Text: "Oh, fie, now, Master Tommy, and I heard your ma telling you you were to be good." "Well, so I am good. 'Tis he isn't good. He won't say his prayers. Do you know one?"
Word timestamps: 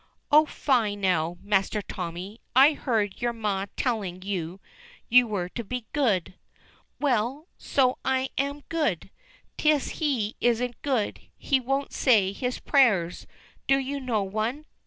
"Oh, 0.31 0.47
fie, 0.47 0.95
now, 0.95 1.37
Master 1.43 1.79
Tommy, 1.83 2.41
and 2.55 2.63
I 2.63 2.73
heard 2.73 3.21
your 3.21 3.33
ma 3.33 3.67
telling 3.77 4.23
you 4.23 4.59
you 5.09 5.27
were 5.27 5.47
to 5.49 5.63
be 5.63 5.85
good." 5.93 6.33
"Well, 6.99 7.47
so 7.59 7.99
I 8.03 8.29
am 8.35 8.63
good. 8.67 9.11
'Tis 9.59 9.89
he 9.99 10.35
isn't 10.41 10.81
good. 10.81 11.19
He 11.37 11.59
won't 11.59 11.93
say 11.93 12.31
his 12.33 12.59
prayers. 12.59 13.27
Do 13.67 13.77
you 13.77 13.99
know 13.99 14.23
one?" 14.23 14.65